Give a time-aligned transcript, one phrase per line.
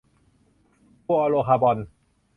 [1.05, 1.77] ฟลูออโรคาร์บอน